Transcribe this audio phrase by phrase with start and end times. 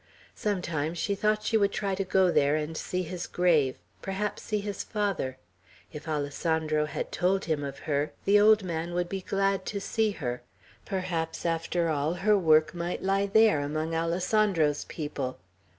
[0.33, 4.59] Sometimes she thought she would try to go there and see his grave, perhaps see
[4.59, 5.37] his father;
[5.93, 10.09] if Alessandro had told him of her, the old man would be glad to see
[10.13, 10.41] her;
[10.85, 15.37] perhaps, after all, her work might lie there, among Alessandro's people.